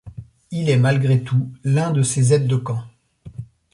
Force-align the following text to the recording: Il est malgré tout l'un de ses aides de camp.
Il 0.49 0.71
est 0.71 0.79
malgré 0.79 1.21
tout 1.23 1.47
l'un 1.63 1.91
de 1.91 2.01
ses 2.01 2.33
aides 2.33 2.47
de 2.47 2.55
camp. 2.55 2.83